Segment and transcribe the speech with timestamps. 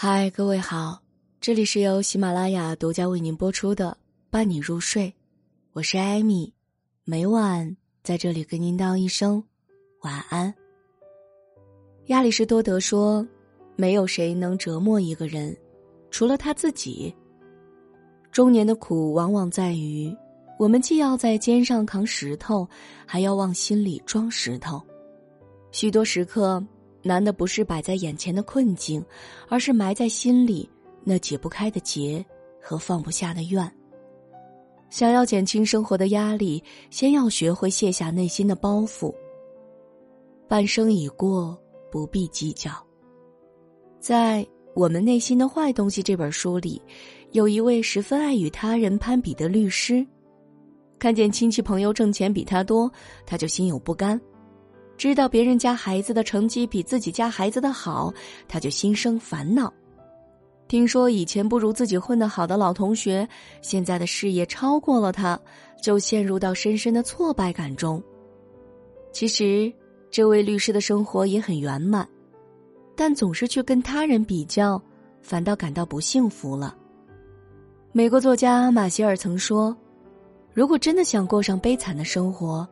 [0.00, 1.02] 嗨，各位好，
[1.40, 3.90] 这里是由喜马拉雅独家为您播出的
[4.30, 5.06] 《伴你入睡》，
[5.72, 6.54] 我是艾米，
[7.02, 9.42] 每晚在这里跟您道一声
[10.02, 10.54] 晚安。
[12.06, 13.26] 亚里士多德说
[13.74, 15.56] ：“没有谁能折磨一个人，
[16.12, 17.12] 除了他自己。”
[18.30, 20.16] 中年的苦往往在于，
[20.60, 22.64] 我们既要在肩上扛石头，
[23.04, 24.80] 还要往心里装石头，
[25.72, 26.64] 许多时刻。
[27.02, 29.04] 难的不是摆在眼前的困境，
[29.48, 30.68] 而是埋在心里
[31.04, 32.24] 那解不开的结
[32.60, 33.70] 和放不下的怨。
[34.90, 39.14] 想要减轻生活的压力，先要学会卸下内心的包袱。
[40.48, 41.56] 半生已过，
[41.90, 42.72] 不必计较。
[44.00, 44.42] 在
[44.74, 46.80] 《我们内心的坏东西》这本书里，
[47.32, 50.06] 有一位十分爱与他人攀比的律师，
[50.98, 52.90] 看见亲戚朋友挣钱比他多，
[53.26, 54.18] 他就心有不甘。
[54.98, 58.12] 知道别人家孩子的成绩比自己家孩子的好，
[58.48, 59.72] 他就心生烦恼。
[60.66, 63.26] 听说以前不如自己混得好的老同学，
[63.62, 65.38] 现在的事业超过了他，
[65.80, 68.02] 就陷入到深深的挫败感中。
[69.12, 69.72] 其实，
[70.10, 72.06] 这位律师的生活也很圆满，
[72.96, 74.82] 但总是去跟他人比较，
[75.22, 76.76] 反倒感到不幸福了。
[77.92, 79.74] 美国作家马歇尔曾说
[80.52, 82.68] ：“如果真的想过上悲惨的生活。”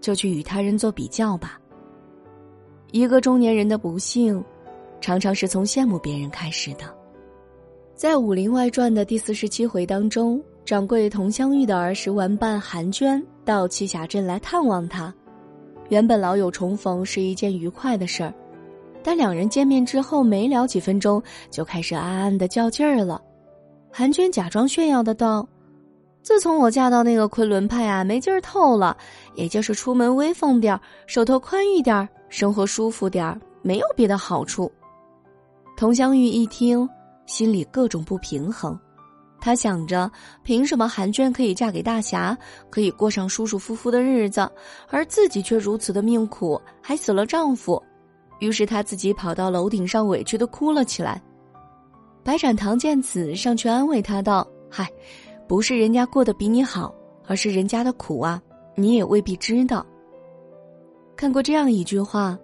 [0.00, 1.60] 就去与他人做比较吧。
[2.90, 4.42] 一个中年人的不幸，
[5.00, 6.84] 常常是从羡慕别人开始的。
[7.94, 15.12] 在《武林外传》的第四十七回当中，掌柜佟湘玉的儿时玩伴韩娟到栖霞镇来探望他。
[15.90, 18.32] 原本老友重逢是一件愉快的事儿，
[19.02, 23.20] 但两人见面之后没聊几分钟，就开始暗暗的较劲儿了。
[23.90, 25.46] 韩娟假装炫耀的道。
[26.22, 28.96] 自从我嫁到那个昆仑派啊，没劲儿透了。
[29.34, 34.70] 也就是出门威风点儿，手头宽裕点儿，生活舒服点儿，没有别的好处。
[35.76, 36.88] 佟湘玉一听，
[37.26, 38.78] 心里各种不平衡。
[39.40, 40.10] 她想着，
[40.42, 42.36] 凭什么韩娟可以嫁给大侠，
[42.70, 44.50] 可以过上舒舒服服的日子，
[44.88, 47.82] 而自己却如此的命苦，还死了丈夫？
[48.40, 51.22] 于是她自己跑到楼顶上，委屈的哭了起来。
[52.24, 54.88] 白展堂见此，上去安慰她道：“嗨。”
[55.48, 56.94] 不是人家过得比你好，
[57.26, 58.38] 而是人家的苦啊，
[58.74, 59.86] 你也未必知道。
[61.18, 62.38] 看过这样一句话：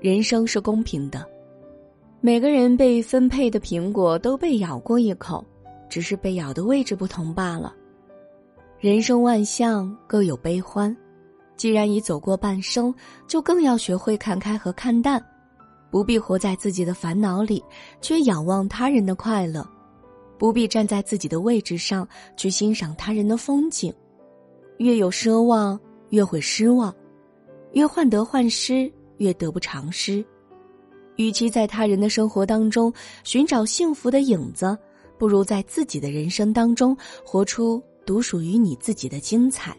[0.00, 1.22] 人生是公平的，
[2.22, 5.44] 每个人被分配的苹果都被咬过一口，
[5.86, 7.74] 只是被咬的位置不同罢了。
[8.78, 10.96] 人生万象各有悲欢，
[11.58, 12.94] 既然已走过半生，
[13.28, 15.22] 就更要学会看开和看淡，
[15.90, 17.62] 不必活在自己的烦恼里，
[18.00, 19.62] 却仰望他人的快乐。
[20.38, 23.92] 不必站在自己的位置上去欣赏他人的风景，
[24.78, 25.78] 越有奢望
[26.08, 26.94] 越会失望，
[27.72, 30.24] 越患得患失越得不偿失。
[31.16, 32.92] 与其在他人的生活当中
[33.24, 34.76] 寻找幸福的影子，
[35.18, 39.76] 不如在自己的人生当中活出独属于你自己的精彩。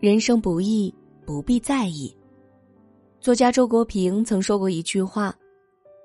[0.00, 0.92] 人生不易，
[1.24, 2.14] 不必在意。
[3.20, 5.34] 作家周国平曾说过一句话：“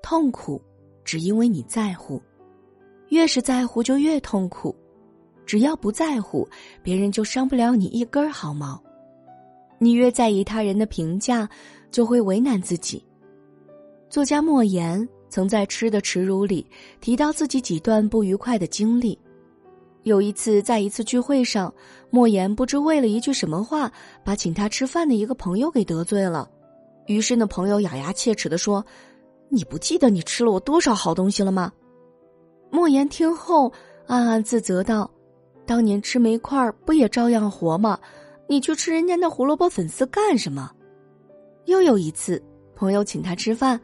[0.02, 0.62] 痛苦，
[1.04, 2.22] 只因为你在乎。”
[3.10, 4.74] 越是在乎，就越痛苦。
[5.44, 6.48] 只要不在乎，
[6.82, 8.82] 别人就伤不了你一根毫毛。
[9.82, 11.48] 你越在意他人的评价，
[11.90, 13.04] 就会为难自己。
[14.08, 16.64] 作家莫言曾在《吃的耻辱》里
[17.00, 19.18] 提到自己几段不愉快的经历。
[20.04, 21.74] 有一次，在一次聚会上，
[22.10, 23.90] 莫言不知为了一句什么话，
[24.22, 26.48] 把请他吃饭的一个朋友给得罪了。
[27.06, 28.86] 于是那朋友咬牙切齿的说
[29.50, 31.72] ：“你不记得你吃了我多少好东西了吗？”
[32.70, 33.72] 莫言听后
[34.06, 35.10] 暗暗自责道
[35.66, 37.98] ：“当年吃煤块不也照样活吗？
[38.48, 40.70] 你去吃人家那胡萝卜粉丝干什么？”
[41.66, 42.42] 又有一次，
[42.74, 43.80] 朋友请他吃饭，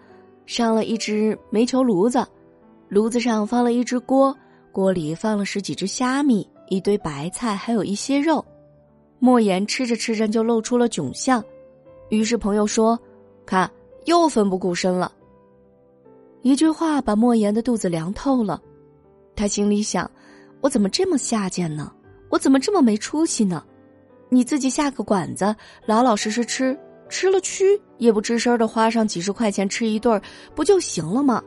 [0.46, 2.26] 上了一只煤球炉子，
[2.88, 4.36] 炉子上放了一只锅，
[4.72, 8.44] 锅里放了十几只虾米、一堆白菜，还有一些肉。
[9.20, 11.42] 莫言吃着吃着就露出了窘相，
[12.08, 12.98] 于是朋友说
[13.46, 13.70] ：“看，
[14.06, 15.12] 又奋不顾身了。”
[16.42, 18.62] 一句话把莫言的肚子凉透了。
[19.34, 20.10] 他心里想
[20.60, 21.92] ：“我怎么这么下贱呢？
[22.28, 23.64] 我怎么这么没出息呢？
[24.28, 25.54] 你自己下个馆子，
[25.86, 26.78] 老老实实吃，
[27.08, 30.20] 吃了蛆也不吱声的花上几十块钱吃一顿
[30.54, 31.42] 不就行了吗？”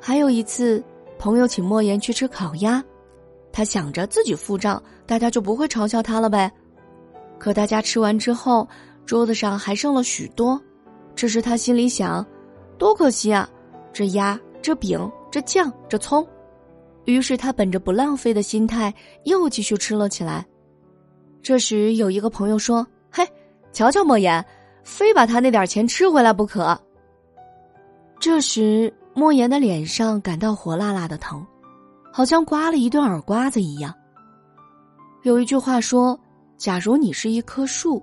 [0.00, 0.82] 还有一次，
[1.18, 2.82] 朋友请莫言去吃烤鸭，
[3.52, 6.50] 他想着自己付账，大家就不会嘲笑他了呗。
[7.38, 8.68] 可大家吃完之后，
[9.06, 10.60] 桌子上还剩了许多，
[11.14, 12.26] 这时他心里想
[12.78, 13.48] ：“多可惜啊！
[13.92, 16.26] 这鸭，这饼，这酱，这葱。”
[17.04, 18.92] 于是他本着不浪费的心态，
[19.24, 20.46] 又继续吃了起来。
[21.42, 23.26] 这时有一个朋友说：“嘿，
[23.72, 24.44] 瞧瞧莫言，
[24.84, 26.80] 非把他那点钱吃回来不可。”
[28.20, 31.44] 这时莫言的脸上感到火辣辣的疼，
[32.12, 33.92] 好像刮了一顿耳刮子一样。
[35.24, 36.18] 有一句话说
[36.56, 38.00] ：“假如你是一棵树，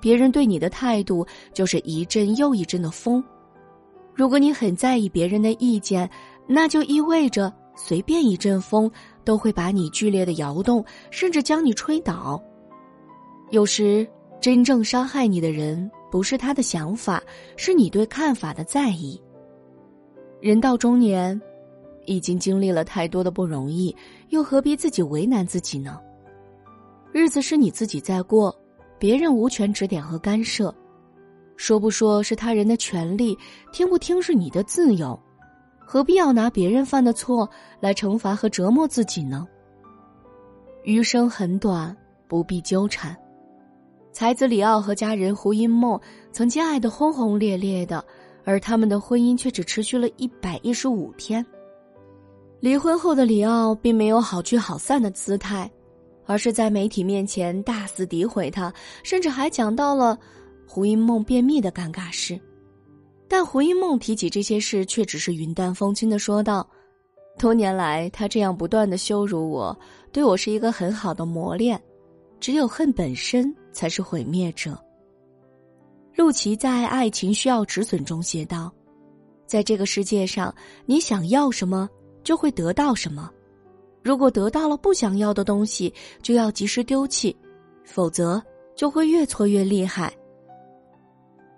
[0.00, 3.22] 别人对你的态度就是一阵又一阵的风。
[4.14, 6.08] 如果你很在意别人的意见，
[6.46, 8.88] 那就意味着随便一阵风
[9.24, 12.40] 都会把你剧烈的摇动，甚至将你吹倒。
[13.50, 14.06] 有时，
[14.40, 17.22] 真正伤害你的人。”不是他的想法，
[17.56, 19.20] 是你对看法的在意。
[20.40, 21.38] 人到中年，
[22.06, 23.94] 已经经历了太多的不容易，
[24.28, 26.00] 又何必自己为难自己呢？
[27.12, 28.56] 日子是你自己在过，
[28.98, 30.74] 别人无权指点和干涉。
[31.56, 33.36] 说不说是他人的权利，
[33.72, 35.18] 听不听是你的自由，
[35.78, 37.46] 何必要拿别人犯的错
[37.80, 39.46] 来惩罚和折磨自己呢？
[40.84, 41.94] 余生很短，
[42.28, 43.14] 不必纠缠。
[44.16, 46.00] 才子李奥和家人胡因梦
[46.32, 48.02] 曾经爱得轰轰烈烈的，
[48.44, 51.44] 而他们的婚姻却只持续了一百一十五天。
[52.58, 55.70] 离婚后的李奥并没有好聚好散的姿态，
[56.24, 58.72] 而是在媒体面前大肆诋毁他，
[59.02, 60.18] 甚至还讲到了
[60.66, 62.40] 胡因梦便秘的尴尬事。
[63.28, 66.66] 但胡因梦提起这些事，却只是云淡风轻的说道
[67.38, 69.78] ：“多年来，他这样不断的羞辱我，
[70.10, 71.78] 对我是一个很好的磨练。
[72.40, 74.74] 只有恨本身。”才是毁灭者。
[76.14, 78.72] 陆琪在《爱情需要止损》中写道
[79.46, 80.52] ：“在这个世界上，
[80.86, 81.86] 你想要什么
[82.24, 83.30] 就会得到什么。
[84.02, 85.92] 如果得到了不想要的东西，
[86.22, 87.36] 就要及时丢弃，
[87.84, 88.42] 否则
[88.74, 90.10] 就会越挫越厉害。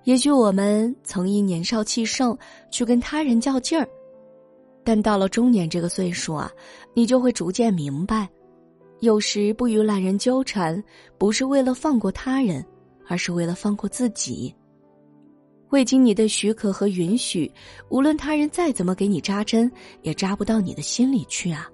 [0.03, 2.37] 也许我们曾因年少气盛
[2.69, 3.89] 去跟他人较劲儿，
[4.83, 6.51] 但到了中年这个岁数啊，
[6.95, 8.29] 你就会逐渐明白。”
[9.01, 10.83] 有时不与烂人纠缠，
[11.17, 12.65] 不是为了放过他人，
[13.07, 14.53] 而是为了放过自己。
[15.71, 17.51] 未经你的许可和允许，
[17.91, 19.71] 无论他人再怎么给你扎针，
[20.03, 21.69] 也扎不到你的心里去啊。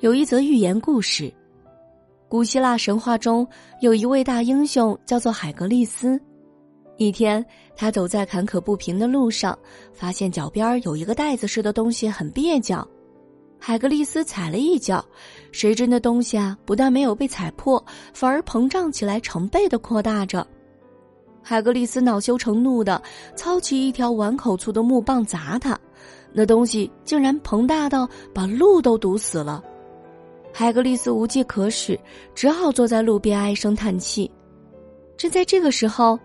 [0.00, 1.32] 有一则寓言故事：
[2.28, 3.46] 古希腊神话中
[3.80, 6.18] 有一位大英雄，叫做海格力斯。
[6.96, 7.44] 一天，
[7.76, 9.58] 他走在坎坷不平的路上，
[9.92, 12.88] 发现脚边有一个袋子似的东西，很蹩脚。
[13.60, 15.04] 海格力斯踩了一脚，
[15.50, 20.46] 谁知那东西啊，不但没有被踩破，反而膨胀起来，成倍的扩大着。
[21.42, 23.00] 海格力斯恼羞成怒的
[23.34, 25.78] 操起一条碗口粗的木棒砸他，
[26.32, 29.62] 那东西竟然膨大到把路都堵死了。
[30.52, 31.98] 海格力斯无计可施，
[32.34, 34.30] 只好坐在路边唉声叹气。
[35.16, 36.18] 正在这个时候，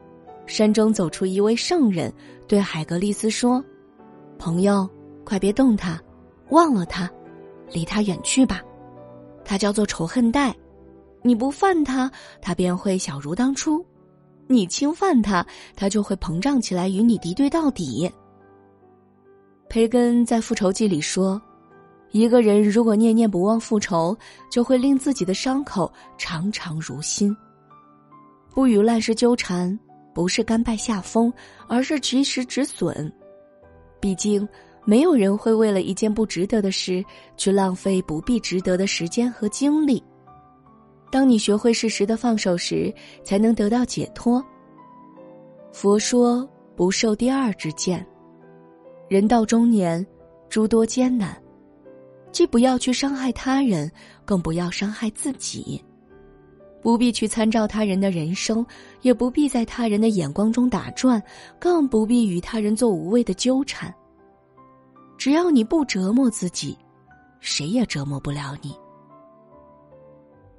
[0.46, 2.12] 山中走出一位圣人，
[2.48, 3.64] 对海格力斯说
[4.38, 4.90] ：“朋友，
[5.24, 6.02] 快别动他，
[6.50, 7.10] 忘了他。”
[7.72, 8.62] 离他远去吧，
[9.46, 10.56] 它叫做仇恨带，
[11.22, 12.12] 你不犯它，
[12.42, 13.84] 它便会小如当初；
[14.48, 15.46] 你侵犯它，
[15.76, 18.12] 它就会膨胀起来，与你敌对到底。
[19.70, 21.42] 培根在《复仇记》里说
[22.12, 24.16] ：“一个人如果念念不忘复仇，
[24.50, 27.36] 就会令自己的伤口常常如新。
[28.54, 29.78] 不与烂事纠缠，
[30.14, 31.34] 不是甘拜下风，
[31.68, 33.12] 而是及时止损。
[34.00, 34.48] 毕竟。”
[34.86, 37.04] 没有人会为了一件不值得的事
[37.38, 40.04] 去浪费不必值得的时间和精力。
[41.10, 42.94] 当你学会适时的放手时，
[43.24, 44.44] 才能得到解脱。
[45.72, 48.06] 佛说不受第二支箭。
[49.08, 50.06] 人到中年，
[50.50, 51.40] 诸多艰难，
[52.32, 53.92] 既不要去伤害他人，
[54.26, 55.84] 更不要伤害自己。
[56.82, 58.66] 不必去参照他人的人生，
[59.02, 61.22] 也不必在他人的眼光中打转，
[61.60, 63.94] 更不必与他人做无谓的纠缠。
[65.24, 66.78] 只要你不折磨自己，
[67.40, 68.76] 谁也折磨不了你。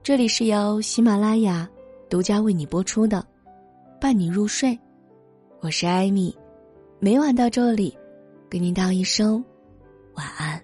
[0.02, 1.68] 这里是由喜马拉雅
[2.09, 3.18] 独家为你播出的
[4.00, 4.71] 《伴你入睡》，
[5.61, 6.35] 我是艾米，
[6.99, 7.94] 每晚到这里，
[8.49, 9.44] 给您道一声
[10.14, 10.63] 晚安。